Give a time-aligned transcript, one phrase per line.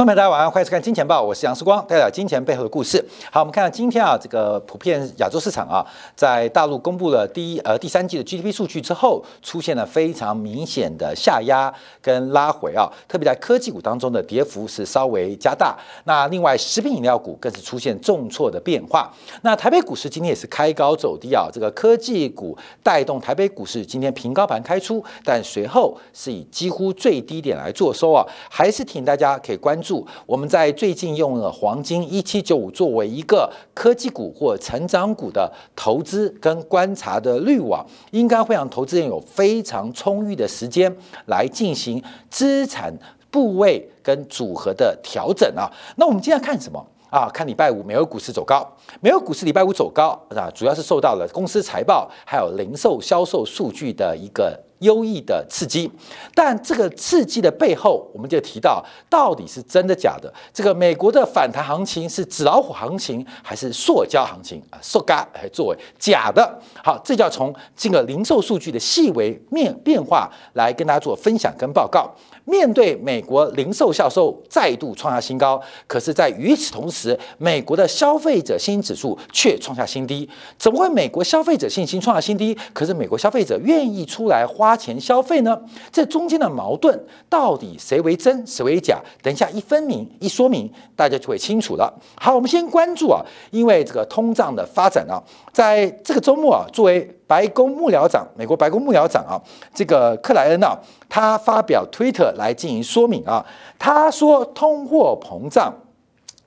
[0.00, 3.04] 观众朋友大家晚上欢迎收看《金钱报》，我是杨世光，带来金钱背后的故事。
[3.30, 5.84] 好，我们看到今天啊，这个普遍亚洲市场啊，
[6.16, 15.78] 在大陆公布了第一呃第三季的 GDP 数据之后，出现了非常明显的下压跟拉回啊，特别在科技股当中的跌幅是稍微加大。
[16.04, 19.12] 那另外食品饮料股更是出现重挫的变化。
[19.42, 29.89] 那台北股市今天也是开高走低啊，这个科技股带动台北股市今天平高盘开出，但随后是以几乎最低点来做收啊，还是提醒大家可以关注。
[30.26, 40.94] 我们在最近用了黄金一七九五作为一个科技股或成长股的投资跟观察的滤网，应该会让投资人有非常充裕的时间
[41.26, 42.92] 来进行资产
[43.30, 45.70] 部位跟组合的调整啊。
[45.96, 47.28] 那我们今天看什么啊？
[47.32, 48.66] 看礼拜五美国股市走高，
[49.00, 54.58] 美国股市礼拜五走高啊，主要是受到了公司财报还有零售销售数据的一个。
[54.80, 55.90] 优异的刺激，
[56.34, 60.32] 但这个刺激的背后，我们就提到到底是真的假的？
[60.52, 64.78] 这个美国的反弹行情是纸老虎行情还是塑胶行情啊？
[64.82, 66.58] 塑胶还作为假的？
[66.84, 72.10] 好，这就要从这个零售数据的细微面变化来跟大家做分享跟报告。
[72.46, 80.28] 面对美国零售销售再度创下新高，可是，在与此同时，美国的消费者信心指数却创下新低。
[80.58, 82.56] 怎么会美国消费者信心创下新低？
[82.72, 85.60] 可是美国消费者愿意出来花花钱消费呢？
[85.90, 86.96] 这中间的矛盾
[87.28, 89.00] 到底谁为真，谁为假？
[89.20, 91.92] 等一下一分明一说明，大家就会清楚了。
[92.16, 95.20] 好，我们先关注啊，因为这个通胀的发展啊，
[95.52, 99.34] 在这个周末啊，作为白宫幕僚长，美国白宫幕僚长啊，
[99.74, 103.44] 这个克莱恩啊，他发表推特来进行说明啊，
[103.76, 105.74] 他说通货膨胀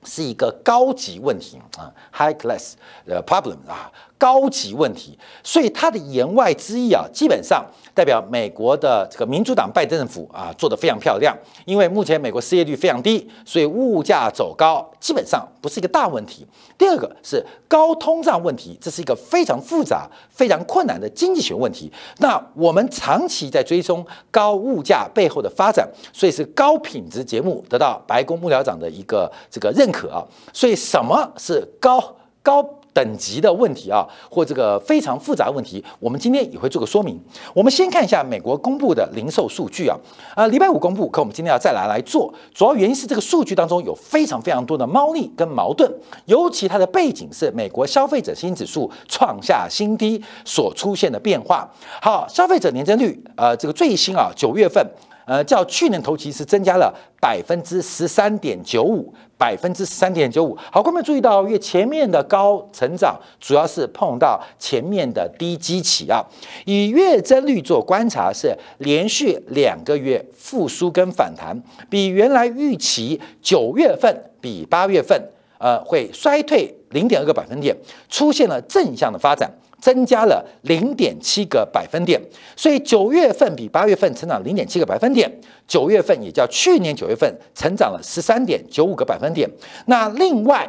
[0.02, 2.72] 是一个高级问题啊，high class
[3.04, 3.92] 的 problem 啊。
[4.16, 11.36] 高级问题，所以他的言外之意啊，基本上代表美国的这个民主党拜登政府啊做得非常漂亮，
[11.66, 16.46] 因为目前美国失业率非常低，所以物价走高基本上不是一个大问题。
[16.78, 21.92] 第二个是高通胀问题，这是一个非常复杂、非常困难的经济学问题。
[22.18, 30.24] 那我们长期在追踪高物价背后的发展，所以是高品质节目得到白宫幕僚长的一个这个认可啊。
[30.52, 32.64] 所以什么是高高？
[32.94, 37.20] 等级的问题啊，或这个非常复杂问题，我们今天也会做个说明。
[37.52, 39.98] 我们先看一下美国公布的零售数据啊，
[40.36, 45.92] 啊，礼拜五公布，可我们今天要再来来做，主要原因是这个数据当中有非常非常多的猫腻跟矛盾，
[46.26, 51.68] 尤其它的背景是美国消费者信心指数创下新低所出现的变化。
[52.00, 54.86] 好，消费者年增率，呃，这个最新啊，九月份。
[55.26, 60.56] 呃，较去年同期是增加了百分之十三点九五，百分之十三点九五。
[60.70, 66.22] 好，观众注意到，因为前面的高成长主要是碰到前面的低基期啊。
[66.66, 71.58] 以月增率做观察，是连续两个月复苏跟反弹，
[71.88, 75.18] 比原来预期九月份比八月份
[75.58, 77.74] 呃会衰退零点二个百分点，
[78.10, 79.50] 出现了正向的发展。
[79.84, 82.18] 增加了零点七个百分点，
[82.56, 85.30] 所以九月份比八月份成长零点七个百分点，
[85.68, 89.46] 九月份也叫去年九月份成长了十三点九五个百分点。
[89.84, 90.66] 那另外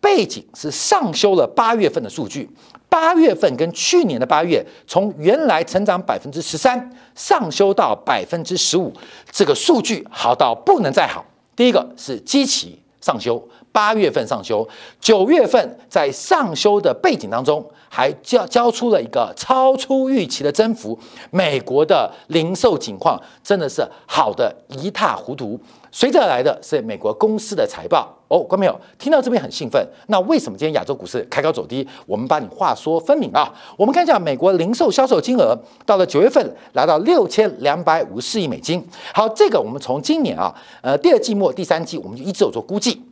[0.00, 2.48] 背景是上修了八月份的数据，
[2.88, 8.92] 八月份跟去年的八月从原来成长百分之十三上修到百分之十五，
[9.32, 11.24] 这个数据好到不能再好。
[11.56, 13.46] 第一个是基期上修。
[13.70, 14.66] 八月份上修，
[15.00, 20.98] 九月份在上修的背景当中，还交交出了一个超出预期的增幅。
[21.30, 25.58] 美国的零售情况真的是好的一塌糊涂。
[25.92, 28.12] 随着而来的是美国公司的财报。
[28.28, 29.86] 哦，观众朋友听到这边很兴奋。
[30.08, 31.86] 那为什么今天亚洲股市开高走低？
[32.06, 33.52] 我们把你话说分明啊。
[33.76, 38.82] 我们看一下美国零售销售金额，到了九月份来到六千两百五十四亿美金。
[39.12, 43.02] 好，这个我们从今年啊，呃，第二季末、第三季，我们就一直有做估计。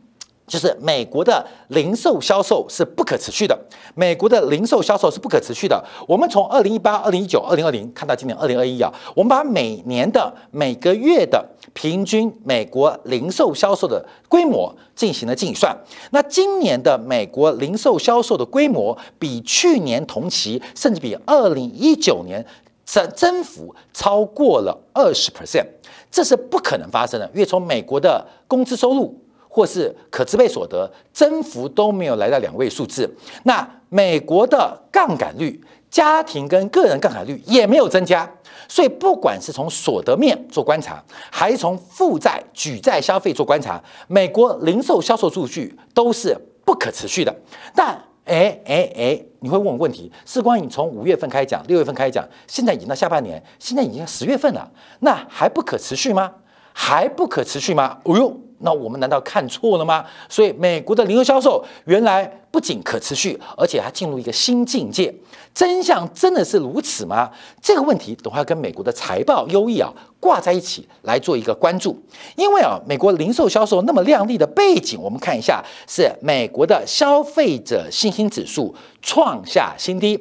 [0.51, 3.57] 就是美国的零售销售是不可持续的，
[3.95, 5.81] 美国的零售销售是不可持续的。
[6.05, 15.73] 我们从二零一八、二零一九、二零二零看到今年二零二一啊，我们把每年的每个月的平均美国零售销售的规模进行了计算。
[16.09, 22.45] 那今年的美国零售销售的规模比去年同期，甚至比二零一九年
[22.83, 25.65] 增增幅超过了二十 percent，
[26.11, 29.17] 这是不可能发生的，因为从美国的工资收入。
[29.53, 33.13] 或是可支配所得增幅都没有来到两位数字，
[33.43, 38.27] 那美国的杠杆率，家庭跟个人杠杆率也没有增加，
[38.69, 46.33] 所以不管是从所得面做观察，还是从负债举债消费做观察，美国零售销售数据都是
[46.63, 47.35] 不可持续的。
[47.75, 47.87] 但
[48.23, 54.71] 哎哎哎，你会问我问题，是关于从五月份开讲，六月份开讲，现在已经到下半年，现在已经十月份了，
[55.01, 56.31] 那还不可持续吗？
[56.71, 57.97] 还不可持续吗？
[58.05, 58.39] 哦呦！
[58.61, 60.05] 那我们难道看错了吗？
[60.29, 65.13] 所以美国的零售销售原来不仅可持续，而且还进入一个新境界。
[65.53, 67.29] 真相真的是如此吗？
[67.61, 72.01] 这个问题等会跟美国的财报优异啊挂在一起来做一个关注。
[72.37, 80.17] 因为啊，美国零售销售那么亮丽的背景，我们看一下是美国的消费者信心指数创下新低。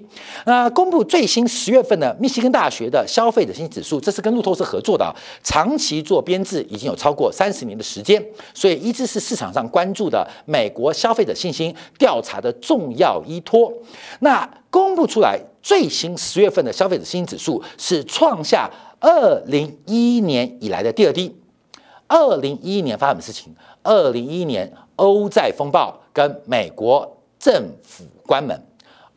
[0.46, 8.20] 那公布最新十月份的密西根大学的消费者信心指数，这是跟路透社合作的，长期做编制已经有超过三十年的时间，
[8.52, 13.72] 所以一直是市场上关注的美国消费者信心调查的重要依托。
[14.20, 18.70] 那公布出来最新十月份的消费者信心指数是创下
[19.00, 21.34] 二零一一年以来的第二低。
[22.06, 23.54] 二零一一年发生什么事情？
[23.82, 28.60] 二零一一年欧债风暴跟美国政府关门。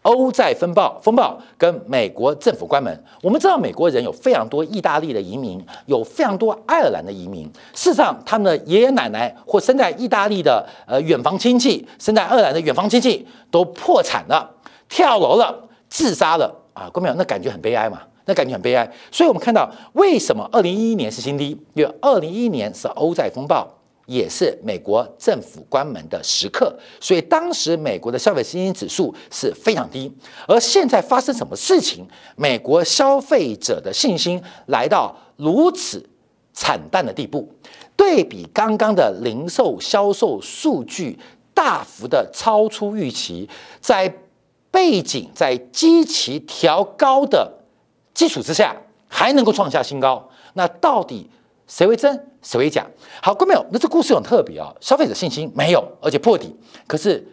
[0.03, 3.03] 欧债风暴风暴跟美国政府关门。
[3.21, 7.45] 我们知道美国人有非常多意大利的移民，有非常多爱尔兰的移民。
[7.73, 14.49] 事实上，他们的爷爷奶奶或生在意大利的呃远房亲戚，生在爱尔兰的远房亲戚都破产了。
[14.89, 16.87] 跳楼了，自杀了啊！
[16.93, 17.99] 各位朋友，那感觉很悲哀嘛？
[18.25, 18.87] 那感觉很悲哀。
[19.11, 21.59] 所以我们看到，为什么二零一一年是新低？
[21.73, 23.67] 因为二零一一年是欧债风暴，
[24.13, 30.11] 也是美国政府关门的时刻，所以当时美国的消费信心指数是非常低。
[30.47, 32.05] 而现在发生什么事情？
[32.35, 36.07] 美国消费者的信心来到如此
[36.53, 37.51] 惨淡的地步，
[37.95, 41.17] 对比刚刚的零售销售数据
[41.55, 43.49] 大幅的超出预期，
[43.81, 44.13] 在
[44.69, 47.51] 背景在积极调高的
[48.13, 48.75] 基础之下，
[49.07, 51.29] 还能够创下新高，那到底
[51.67, 52.85] 谁为真，谁为假？
[53.21, 56.55] 好，各位朋友，那这故事很特别啊，消费者信心没有，而且破底。
[56.85, 57.25] 可是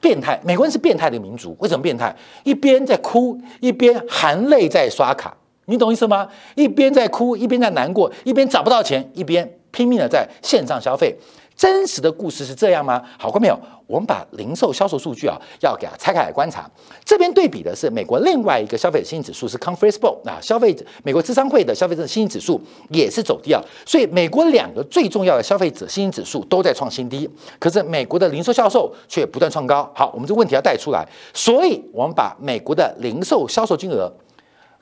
[0.00, 2.14] 变态，美国人是变态的民族，为什么变态？
[2.44, 6.28] 一边在哭，一边含泪在刷卡，你懂意思吗？
[6.54, 11.16] 一边在哭，一边在难过，一边找不到钱，一边拼命的在线上消费。
[11.60, 13.02] 真实的故事是这样吗？
[13.18, 16.66] 好，观众朋友，我们把零售销售数据啊，要给它拆开来观察。
[17.04, 22.58] 这边对比的是美国另外一个消费者信心指数是 Conference Board 啊，消费者美国智商会的消费者信心指数
[22.88, 23.60] 也是走低啊。
[23.84, 27.28] 所以美国两个最重要的消费者信心指数都在创新低，
[27.58, 29.92] 可是美国的零售销售却不断创高。
[29.94, 34.10] 好，我们这个问题要带出来，所以我们把美国的零售销售金额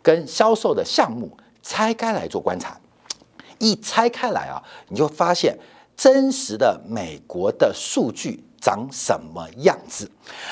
[0.01, 1.29] 跟销售的项目
[1.61, 2.79] 拆开来做观察。
[3.59, 5.59] 一拆开来啊，你就发现。
[5.99, 10.09] 真实的美国的数据长什么样子？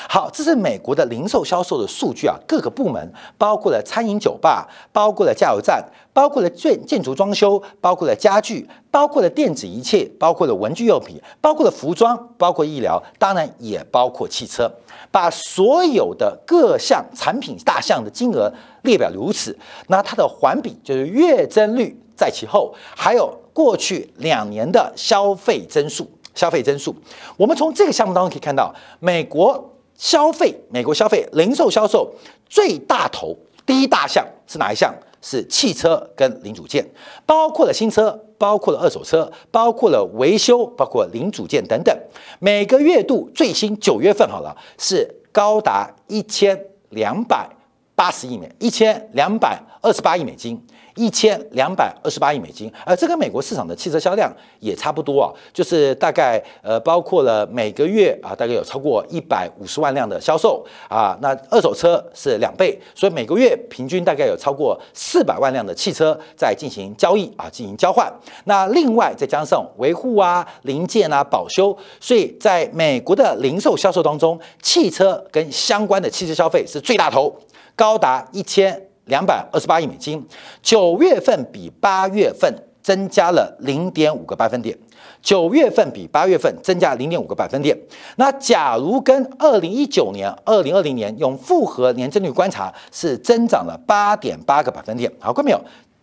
[0.09, 14.69] 好，这是美国的零售销售的数据啊，各个部门包括了餐饮酒吧，包括了加油站，包括了建建筑装修，包括了家具，包括了电子一切，包括了文具用品，包括了服装，包括医疗，当然也包括汽车。
[15.09, 18.51] 把所有的各项产品大项的金额
[18.81, 19.57] 列表如此，
[19.87, 23.33] 那它的环比就是月增率在其后，还有。
[23.57, 26.95] 过去两年的消费增速，消费增速，
[27.35, 32.13] 我们从这个项目当中可以看到，美国消费，美国消费零售销售
[32.47, 34.93] 最大头第一大项是哪一项？
[35.23, 36.87] 是汽车跟零组件，
[37.25, 41.99] 包括了新车，包括了二手车，包括了维修，包括零组件等等。
[42.37, 47.49] 每个月度最新九月份好了，是高达一千两百
[47.95, 50.63] 八十亿美，一千两百二十八亿美金。
[50.97, 68.11] 一千两百二十八亿美金，而这跟美国市场的汽车销量也差不多啊，就是大概呃包括了每个月啊，大概有超过一百五十万辆的销售啊，那二手车是两倍，所以每个月平均大概有超过四百万辆的汽车在进行交易啊，进行交换。
[68.45, 77.35] 那另外再加上维护啊、零件啊、保修，所以在美国的零售销售当中，汽车跟相关的汽车消费是最大头，
[77.75, 78.86] 高达一千。
[79.07, 80.25] 两百二十八亿美金，
[80.61, 84.77] 九月份比八月份增加了零点五个百分点。
[85.21, 87.77] 九月份比八月份增加零点五个百分点。
[88.17, 95.11] 那假如跟二零一九年、二零二零年用复合年增率观察，是增长了八点八个百分点。
[95.19, 95.59] 好，看没有？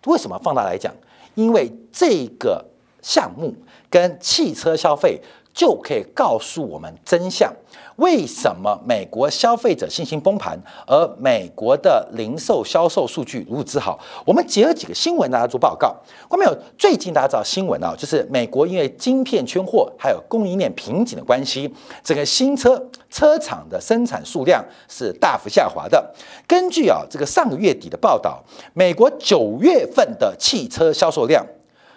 [0.06, 0.92] 为什么放大来讲？
[1.34, 2.64] 因为这个
[3.00, 3.54] 项目
[3.88, 5.20] 跟汽车消费
[5.54, 7.50] 就可以告诉我们真相。
[7.96, 13.96] 为什么美国消费者信心崩盘，而美国的零售销售数据如此好？
[14.26, 15.94] 我们结合几个新闻，大家做报告。
[16.28, 16.58] 关没有？
[16.76, 26.12] 最近大家知道新闻啊，就是美国因为晶片缺货，还有供应链瓶颈的关系，整个新车车厂的生产数量是大幅下滑的。
[26.48, 28.42] 根据啊这个上个月底的报道，
[28.72, 31.46] 美国九月份的汽车销售量。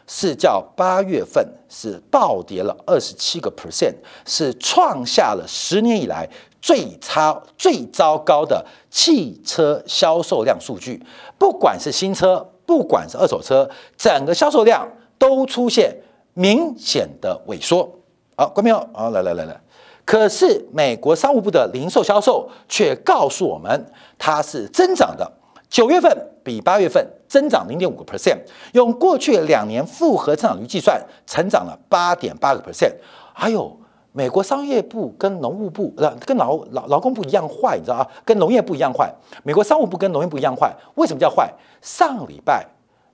[0.08, 3.94] 是较八月份是暴跌了二十七个 percent，
[4.26, 6.28] 是创下了十年以来
[6.62, 11.06] 最差、最糟糕的汽车销售量数据。
[11.38, 14.88] 不管是新车，不管是二手车，整个销售量
[15.18, 15.96] 都出现
[16.34, 17.88] 明显的萎缩。
[18.36, 18.78] 好，关没有？
[18.94, 19.62] 好，来来来来。
[20.06, 25.30] 可是美国商务部的零售销售却告诉我们，它是增长的。
[25.70, 28.38] 九月份比八月份增长零点五个 percent，
[28.74, 32.94] 用过去两年复合增长率计算，成长了八点八个 percent。
[33.34, 33.78] 还有
[34.14, 38.08] 美国商业部跟农务部，呃，跟劳劳劳工部一样坏，你知道啊？
[38.24, 39.14] 跟农业部一样坏。
[39.44, 41.54] 美国商务部跟农业部一样坏，为什么叫坏？
[41.82, 42.66] 上礼拜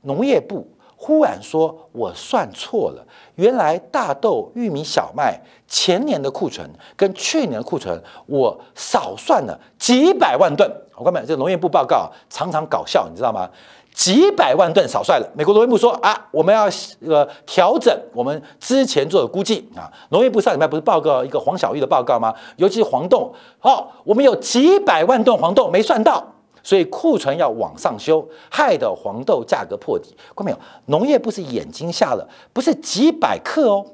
[0.02, 0.68] 农业部。
[0.96, 10.70] 忽然说：“我算错了，原来大豆、玉米、小麦前年的库存跟去年的库存，我少算了几百万吨。
[10.96, 13.50] 我刚才这农业部报告常常搞笑，你知道吗？
[13.94, 15.30] 几百万吨少算了。
[15.36, 16.70] 美国农业部说啊，我们要
[17.06, 19.92] 呃调整我们之前做的估计啊。
[20.10, 22.34] 农业部上礼拜不是报告一个黄小玉的报告吗？
[22.56, 26.26] 尤其是黄豆，哦，我们有几百万吨黄豆没算到。”
[26.64, 30.16] 所以库存要往上修，害得黄豆价格破底。
[30.36, 30.58] 看没有？
[30.86, 33.86] 农业部是眼睛瞎了，不是几百克哦，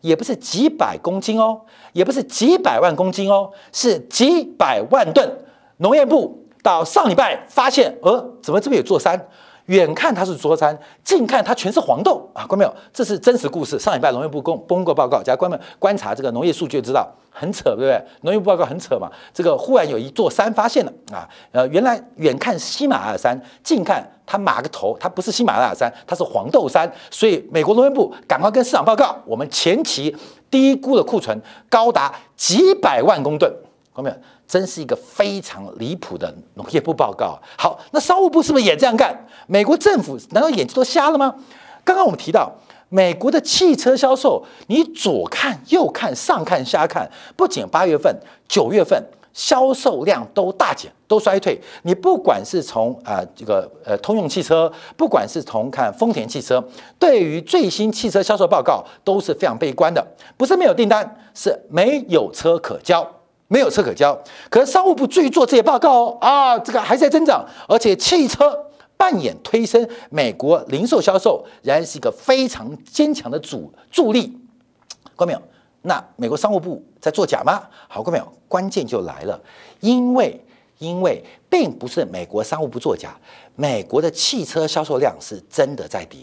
[0.00, 1.60] 也不是几百公斤哦，
[1.92, 5.28] 也不是几百万公斤哦，是几百万吨。
[5.78, 9.28] 农业部到上礼拜发现，呃，怎么这边有座山？
[9.72, 12.44] 远看它是桌餐，近看它全是黄豆啊！
[12.46, 13.78] 观众朋友，这是真实故事。
[13.78, 17.98] 上礼拜农业部公公过报告，假如观众观察这个农业数据就知道，很扯，对不对？
[18.20, 19.10] 农业部报告很扯嘛。
[19.32, 26.92] 这个忽然有一座山发现了啊，呃，原来远看喜马拉雅山，近看它码个头，它不是喜马拉雅山，它是黄豆山。
[27.10, 30.14] 所以美国农业部赶快跟市场报告，我们前期
[30.50, 33.50] 低估的库存高达几百万公吨，
[33.94, 34.18] 观众朋友。
[34.52, 37.40] 真是一个非常离谱的农业部报告。
[37.56, 39.26] 好，那商务部是不是也这样干？
[39.46, 41.34] 美国政府难道眼睛都瞎了吗？
[41.82, 42.52] 刚刚我们提到
[42.90, 48.14] 美国的汽车销售，你左看右看上看下看，不仅八月份、
[48.46, 51.58] 九月份销售量都大减、都衰退。
[51.84, 56.62] 你不管是从啊这个呃通用汽车，不管是从看丰田汽车，
[56.98, 60.06] 对于最新汽车销售报告都是非常悲观的。
[60.36, 63.10] 不是没有订单，是没有车可交。
[63.52, 64.18] 没有车可交，
[64.48, 68.58] 可是商务部注意做这些报告哦啊，这个还在增长，而且汽车
[68.96, 74.34] 扮演推升美国零售销售，仍然是一个非常坚强的主助力。
[75.18, 75.42] 看没有？
[75.82, 77.68] 那美国商务部在作假吗？
[77.88, 78.32] 好，看没有？
[78.48, 79.38] 关键就来了，
[79.80, 80.42] 因为
[80.78, 83.14] 因为并不是美国商务部作假，
[83.54, 86.20] 美国的汽车销售量是真的在跌，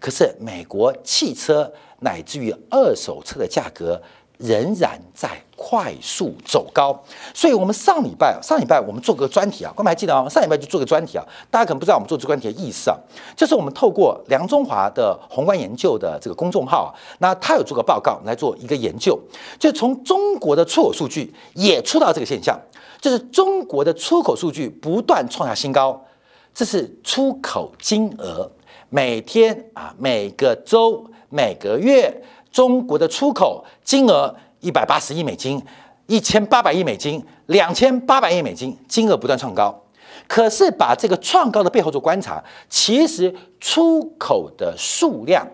[0.00, 4.02] 可是美国汽车乃至于二手车的价格。
[4.36, 6.98] 仍然在快速走高，
[7.32, 10.28] 所以，我们上礼拜上礼拜我们做个专题啊，观众还记得吗？
[10.28, 12.96] 上礼拜就做个专题啊，大家可能不知道我们做这个专题的意思啊，
[13.36, 19.18] 就是我们透过梁中华的宏观研究的这个公众号啊，那他有做个报告来做一个研究，
[19.58, 22.58] 就从中国的出口数据也出到这个现象，
[23.00, 26.04] 就是中国的出口数据不断创下新高，
[26.52, 28.50] 这是出口金额。
[28.90, 32.22] 每天啊，每个周每个月。
[32.52, 34.32] 中国的出口金额
[34.64, 35.62] 一百八十亿美金，
[36.06, 39.78] 一千八百亿美金，两千八百亿美金，金额不断创高。
[40.26, 45.46] 可是把这个创高的背后做观察，其实出口的数量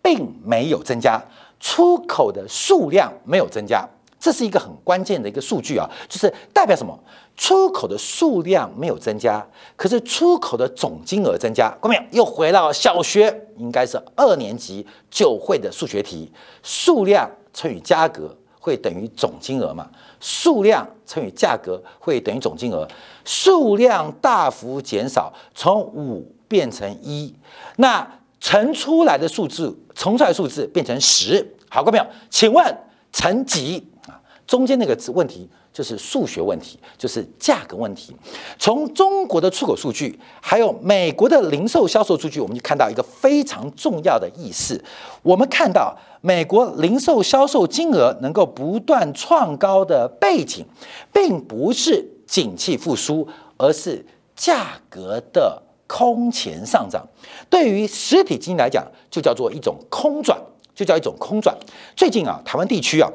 [0.00, 1.20] 并没有增加，
[1.58, 3.84] 出口的数量没有增加，
[4.20, 6.96] 这是一个很关键的一个数据啊，就是代表什么？
[7.34, 11.74] 出口的数量没有增加，可是出口的总金额增加。
[11.80, 16.30] 各位又回到小学，应该是二年级就会的数学题：
[16.62, 19.90] 数量乘以价格会等于总金额嘛？
[20.20, 22.86] 数量乘以价格会等于总金额。
[23.24, 27.34] 数量大幅减少，从五变成一，
[27.78, 31.44] 那乘出来的数字，乘出来数字变成十。
[31.68, 32.78] 好，各位朋友，请问
[33.12, 34.14] 乘几啊？
[34.46, 35.50] 中间那个字问题。
[35.72, 38.14] 就是数学问题，就是价格问题。
[38.58, 44.82] 从中国的出口数据，还有美国的零售销售数据，我们就看到一个非常重要的意思。
[45.22, 50.66] 我们看到美国零售销售金额能够不断创高的背景，
[51.10, 53.26] 并不是景气复苏，
[53.56, 54.04] 而是
[54.36, 57.02] 价格的空前上涨。
[57.48, 60.38] 对于实体经济来讲，就叫做一种空转，
[60.74, 61.56] 就叫一种空转。
[61.96, 63.10] 最近啊，台湾地区啊。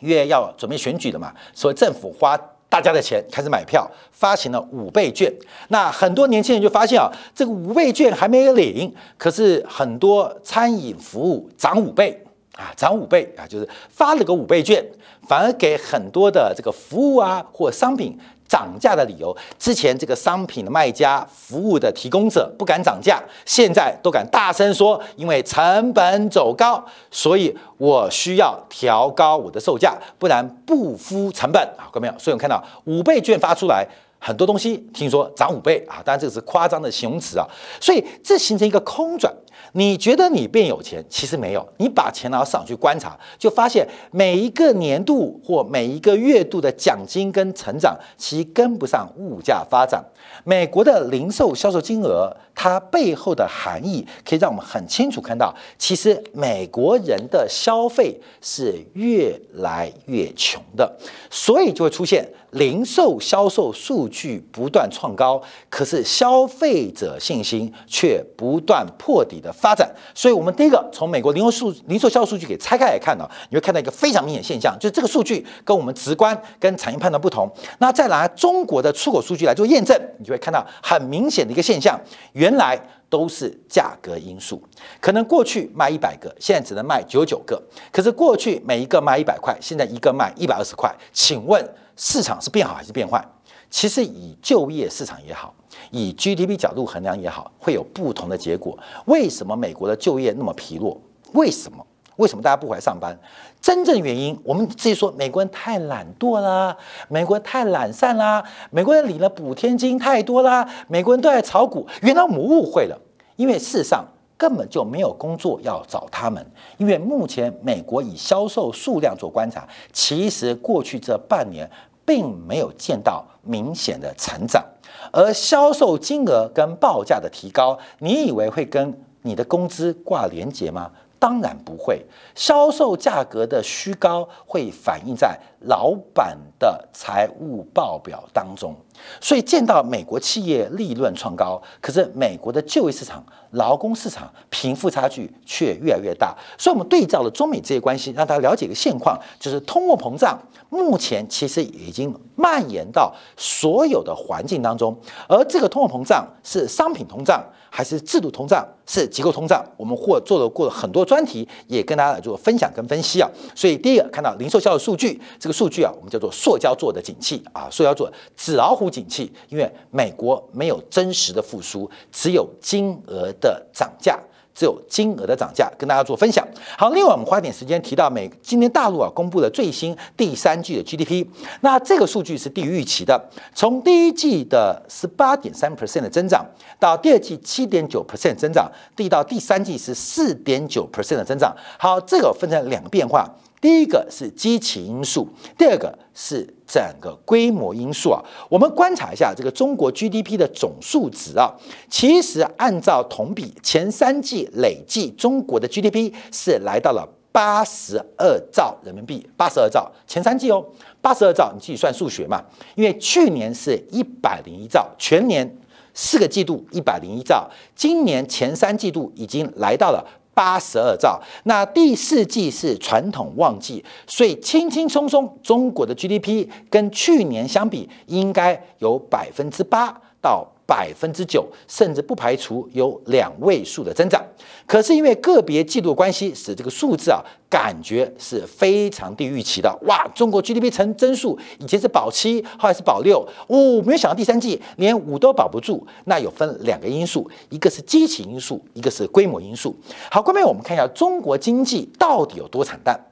[0.00, 2.38] 因为要准备选举了嘛，所以政府花
[2.68, 5.32] 大家的钱开始买票，发行了五倍券。
[5.68, 12.22] 那很多年轻人就发现啊，这个五倍券还没有领，可是很多餐饮服务涨五倍
[12.58, 14.84] 啊，涨五倍啊，就是发了个五倍券，
[15.28, 18.18] 反而给很多的这个服务啊或商品。
[18.48, 32.18] 涨价的理由，之前这个商品的卖家、服务的提供者不敢涨价，现在都敢大声说，因为成本走高，所以我需要调高我的售价，不然不敷成本啊，各位朋友？
[32.18, 33.86] 所以我们看到五倍券发出来，
[34.18, 37.46] 很多东西听说涨五倍啊，当然这个是夸张的形容词啊，
[37.78, 39.30] 所以这形成一个空转。
[39.72, 41.68] 你觉得你变有钱，其实没有。
[41.76, 50.04] 你把钱拿到市场去观察，就发现每一个年度或每一个月度的奖金跟成长，其跟不上物价发展。
[50.48, 60.90] 美国的零售销售金额，它背后的含义可以让我们很清楚看到，其实美国人的消费是越来越穷的，
[61.28, 65.38] 所以就会出现零售销售数据不断创高，
[65.68, 69.94] 可是消费者信心却不断破底的发展。
[70.14, 77.46] 所以，我们第一个从美国零售数零售销售数据给拆开来看呢，你会看到一个非常明显现象，就是这个数据跟我们直观跟产业判断不同。
[77.80, 82.00] 那再拿中国的出口数据来做验证，你就会看到很明显的一个现象，
[82.32, 82.78] 原来
[83.10, 84.62] 都是价格因素。
[85.00, 87.62] 可能过去卖一百个，现在只能卖九九个。
[87.92, 90.94] 可是过去每一个卖一百块，现在一个卖一百二十块。
[91.12, 91.62] 请问
[91.96, 93.24] 市场是变好还是变坏？
[93.70, 95.54] 其实以就业市场也好，
[95.90, 98.78] 以 GDP 角度衡量也好，会有不同的结果。
[99.06, 100.98] 为什么美国的就业那么疲弱？
[101.32, 101.84] 为什么？
[102.18, 103.16] 为什么大家不回来上班？
[103.60, 106.76] 真正原因，我们自己说，美国人太懒惰啦，
[107.08, 111.86] 美国人太懒散啦，美国人领了补贴金太多啦，美国人都在炒股。
[112.02, 112.98] 原来我们误会了，
[113.36, 114.04] 因为事实上
[114.36, 116.44] 根本就没有工作要找他们。
[116.76, 121.70] 因为目前美国以销售数量做观察，其实过去这半年
[122.04, 124.64] 并没有见到明显的成长，
[125.12, 130.90] 而销售金额跟报价的提高，你以为会跟你的工资挂连结吗？
[131.18, 138.74] 当然不会，销售价格的虚高会反映在老板的财务报表当中，
[139.20, 146.36] 所以见到美国企业利润创高，可是美国的就业市场、劳工市场贫富差距却越来越大。
[146.56, 150.38] 所以，我们对照了中美这些关系，让大家了解一个现况，就是通货膨胀
[150.70, 154.96] 目前其实已经蔓延到所有的环境当中，
[155.28, 157.44] 而这个通货膨胀是商品通胀。
[157.70, 159.62] 还是制度通胀，是结构通胀。
[159.76, 163.28] 我们或做了过了很多专题，也跟大家来做分享跟分析啊。
[163.54, 174.20] 所以第一个看到零售销售数据，这这个数据啊，我们叫做塑胶做的景气啊，塑胶做纸老虎景气，因为美国没有真实的复苏，只有金额的涨价。
[174.54, 176.44] 只有金额的涨价跟大家做分享。
[176.76, 181.24] 好，另外我们花点时间提到美今天大陆啊公布了最新第三季的 GDP，
[181.60, 186.44] 那这个数据是低于预期的，从第一季的十八点三 percent 的增长，
[186.80, 191.56] 到第二季七点九 percent 增长，递到第三季是四点九 percent 的增长。
[191.78, 193.32] 好，这个分成两个变化。
[193.60, 198.22] 第一个是基期因素，第二个是整个规模因素啊。
[198.48, 201.52] 我们观察一下这个中国 GDP 的总数值啊，
[201.90, 210.64] 其实按照同比前三季累计，中国的 GDP 是来到了八十二兆人民币，八十二兆前三季哦，
[211.00, 212.42] 八十二兆，你自己算数学嘛。
[212.76, 215.56] 因为去年是一百零一兆，全年
[215.94, 220.04] 四个季度一百零一兆，今年前三季度已经来到了。
[220.38, 230.46] 八十二兆，那第四季是传统旺季，所以轻轻松松，中国的 GDP 跟去年相比，应该有百分之八到。
[230.68, 234.22] 百分之九，甚至不排除有两位数的增长。
[234.66, 239.74] 可是因为个别季度关系，使这个数字啊，感觉是非常低预期的。
[239.86, 245.86] 哇，中国 GDP 成增速以前是保七，后来是保六，哦，没有想到第三季连五都保不住。
[246.04, 249.74] 那有分两个因素，一个是基情因素，一个是规模因素。
[250.10, 253.07] 好，各位，我们看一下中国经济到底有多惨淡。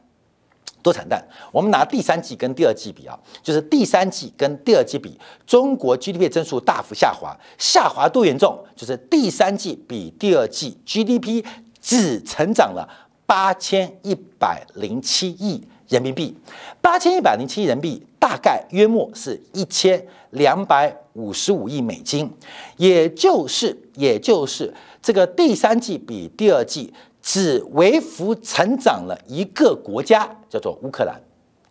[0.87, 1.21] 多惨淡！
[1.51, 8.57] 我们拿第三季跟第二季比啊，就是第三季跟第二季比，中国 GDP 增速大幅下滑，下滑多严重？
[8.77, 11.45] 就是第三季比第二季 GDP
[11.81, 12.89] 只成长了
[13.27, 16.37] 八千一百零七亿人民币，
[16.81, 22.31] 八千一百零七亿人民币大概约莫是一千两百五十五亿美金，
[22.77, 24.73] 也就是也就是
[25.03, 26.95] 这个第三季比第二季。
[27.27, 31.21] 只微幅成长了一个国家，叫做乌克兰。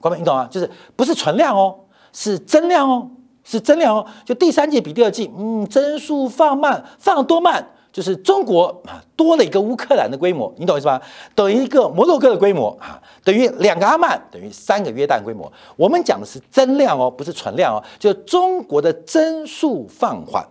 [0.02, 0.46] 各位，你懂吗？
[0.52, 1.74] 就是不是存量哦，
[2.12, 3.10] 是增量哦，
[3.46, 4.06] 是增量哦。
[4.26, 7.66] 就第三季比第二季，嗯，增速放慢，放多慢？
[7.94, 11.02] 就是中国啊，多了一个乌克兰的规模，你懂意思吧？
[11.34, 15.50] 等于一个摩洛哥的规模啊，等于两个阿曼，等于三个约旦规模。
[15.78, 17.82] 我们讲的是增量哦，不是存量哦。
[17.98, 20.46] 就中国的增速放缓。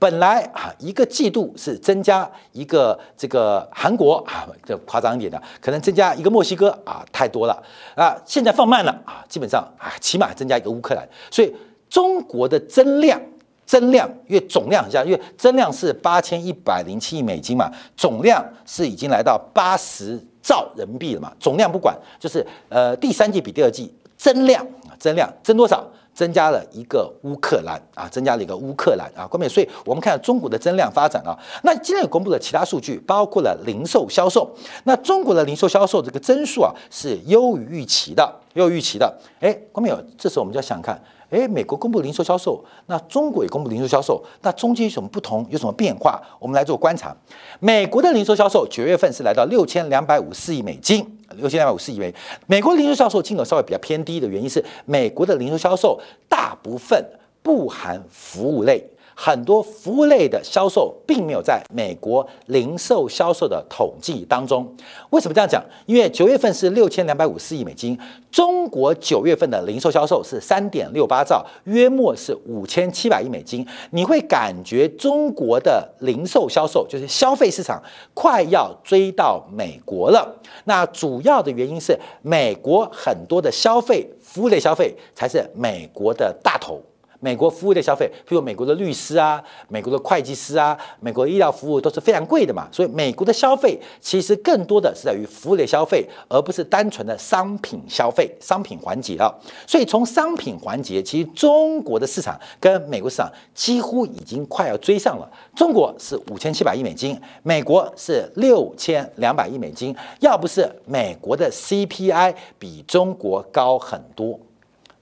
[0.00, 7.62] 本来啊，一个季度是增加一个这个韩国啊，这夸张一点的，可能增加一个墨西哥啊，太多了
[7.94, 8.16] 啊。
[8.24, 11.06] 现在放慢了啊，基本上啊，起码增加一个乌克兰。
[11.30, 11.54] 所以
[11.90, 13.20] 中国的增量，
[13.66, 21.30] 增量因为总量很像，因为增量是八千一百零七亿美金嘛，总量是已经来到八十兆人民币了嘛。
[21.38, 24.66] 总量不管，就是呃第三季比第二季增量
[24.98, 25.86] 增量增多少？
[26.20, 34.54] 增加了一个乌克兰啊，增加了一个乌克兰啊，关美，所以我们看中国的增量发展啊，那今天也公布了其他数据，包括了零售销售，
[34.84, 39.18] 那中国的零售销售这个增速啊是优于预期的，优于预期的。
[39.40, 46.20] 哎，关键有，这时候我们就要想看，哎，美国公布零售销售，那中国也公布零售销售，那中间有什么不同，有什么变化？
[46.38, 47.16] 我们来做观察。
[47.60, 51.06] 美国的零售销售九月份是来到六千两百五十四亿美金。
[51.36, 52.12] 六千两百五十亿美，
[52.48, 55.96] 美国零售销售金额稍微比较偏低的原因是，美国的零售销售
[56.28, 57.00] 大部分
[57.40, 58.84] 不含服务类。
[59.22, 64.66] 很多服务类的销售并没有在美国零售销售的统计当中。
[65.10, 65.62] 为什么这样讲？
[65.84, 67.98] 因为九月份是六千两百五十亿美金，
[68.32, 73.66] 中国九月份的零售销售是三点六八兆，约莫是五千七百亿美金。
[73.90, 77.82] 你会感觉中国的零售销售就是消费市场
[78.14, 80.34] 快要追到美国了。
[80.64, 86.80] 那主要的原因是美国很多的消费服务类消费才是美国的大头。
[87.20, 99.32] 美国服务的消费，譬如美国的律师啊、美国的会计师啊、美国医疗服务都是非常贵的嘛，所以美国的消费其实更多的是在于服务类消费，而不是单纯的商品消费、商品环节啊。
[99.66, 105.30] 所以从商品环节，其实中国的市场跟美国市场几乎已经快要追上了。
[105.54, 109.94] 中国是五千七百亿美金，美国是六千两百亿美金。
[110.20, 114.38] 要不是美国的 CPI 比中国高很多。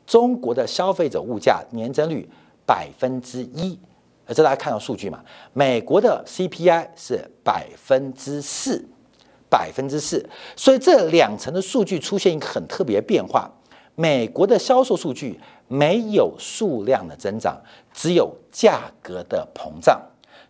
[0.09, 2.27] 中国的消费者物价年增率
[2.65, 3.79] 百分之一，
[4.25, 5.23] 呃，这大家看到数据嘛？
[5.53, 8.83] 美国的 CPI 是百分之四，
[9.51, 13.51] 百分之四，所以这两层的数据出现一个很特别的变化。
[13.95, 17.61] 美国的销售数据没有数量的增长，
[17.93, 19.99] 只有价格的膨胀；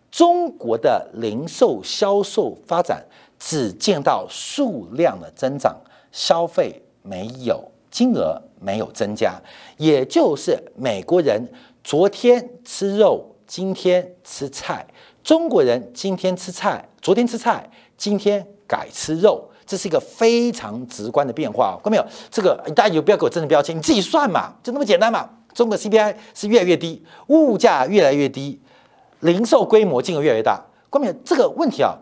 [0.09, 3.03] 中国的零售销售发展
[3.37, 5.75] 只见到数量的增长，
[6.13, 7.69] 消费没有。
[7.91, 9.39] 金额没有增加，
[9.77, 11.47] 也就是美国人
[11.83, 14.85] 昨天吃肉，今天吃菜；
[15.23, 19.49] 中国人今天吃菜，昨天吃菜，今天改吃肉。
[19.65, 22.05] 这是一个非常直观的变化，看到没有？
[22.31, 25.29] 这个大家就不要给我政治标签，你自己算嘛，就那么简单嘛。
[25.53, 28.59] 中国 CPI 是越来越低，物价越来越低，
[29.19, 30.55] 零售规模金额越来越大，
[30.89, 31.13] 看到没有？
[31.23, 31.95] 这个问题啊。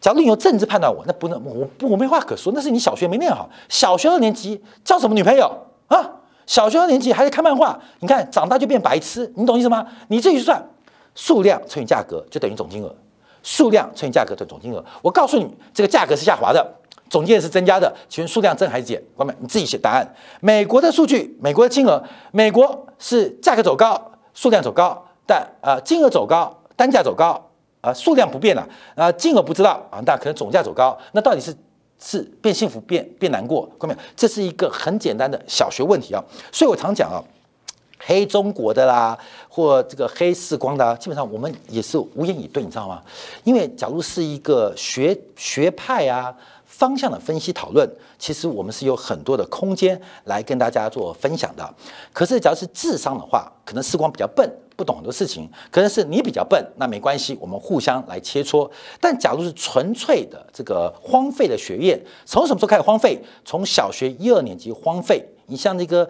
[0.00, 2.50] 假如你用政治判断我，那不能，我，我没话可说。
[2.54, 5.54] 那是你小学没念好，小学二年级交什么女朋友
[5.90, 6.10] 啊？
[6.46, 9.86] 小学二年级还在看漫画，你看长大就变白痴，你懂意思吗？
[10.08, 10.60] 你自己算，
[11.14, 12.92] 数量乘以价格就等于总金额，
[13.42, 14.84] 数量乘以价格等于总金额。
[15.00, 16.66] 我告诉你，这个价格是下滑的，
[17.08, 19.00] 总金额是增加的，请问数量增还是减？
[19.16, 20.14] 朋友们，你自己写答案。
[20.40, 27.46] 美国的数据，美国的金额，美国是价格走高，数量走高，但呃金额走高，单价走高。
[27.82, 31.50] 啊，数量不变了，啊，金额不知道啊，但可能总价走高，那到底是
[32.02, 33.66] 是变幸福变变难过？
[33.78, 33.98] 看到没有？
[34.16, 36.24] 这是一个很简单的小学问题啊。
[36.50, 37.22] 所以我常讲啊，
[37.98, 43.02] 黑中国的啦，或这个黑视光的，基本上我们也是无言以对，你知道吗？
[43.44, 46.34] 因为假如是一个学学派啊
[46.64, 47.86] 方向的分析讨论，
[48.18, 51.74] 其实我们是有很多的空间来跟大家做分享的。
[52.12, 54.50] 可是，假如是智商的话，可能视光比较笨。
[54.80, 58.66] 不懂的事情，可能是你比较笨，那没关系，我们互相来切磋。
[58.98, 63.22] 但假如是纯粹的这个荒废的学业，从什么时候开始荒废？
[63.44, 65.22] 从小学一二年级荒废。
[65.44, 66.08] 你像那个。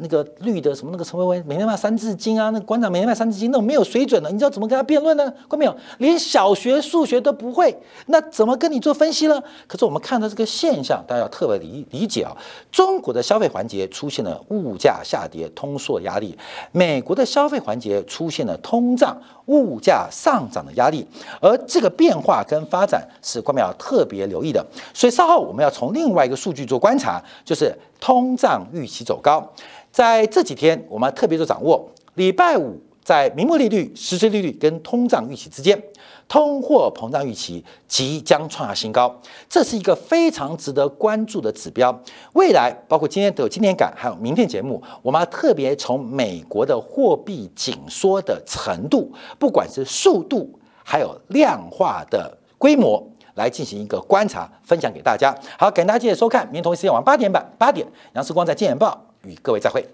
[0.00, 5.32] 那个绿的什么那个陈薇薇每天卖三字经啊，那馆长每天卖三字经，那种没有水准的，你知道怎么跟他辩论呢？
[5.48, 5.76] 看没有？
[5.98, 9.42] 连小学数学都不会，那怎么跟你做分析呢？
[9.66, 12.36] 可是我们看到这个现象，大家要特别理理解啊。
[12.72, 16.34] 中国的消费环节出现了物价下跌、通缩压力；
[16.72, 21.06] 美国的消费环节出现了通胀、物价上涨的压力。
[21.40, 24.64] 而这个变化跟发展是官媒要特别留意的。
[24.94, 29.52] 所以稍后我们要从另外一个数据做观察，就是通胀预期走高。
[29.92, 31.88] 在这几天，我们特别做掌握。
[32.14, 35.80] 礼拜五，在名目利率、实质利率跟通胀预期之间，
[36.28, 41.96] 通货膨胀预期即将创下新高，这是一个非常值得关注的指标。
[42.34, 50.48] 未来，包括今天都有今天感，还有明天节目，我们要特别从美国的货币紧缩的程度，不管是速度，
[50.84, 55.34] 还有量化的规模，来进行一个观察，分享给大家。
[55.58, 59.06] 好，感谢大家继续收看，明天同一时间晚八点半八点，杨世光在《金钱报》。
[59.28, 59.86] 与各位再会。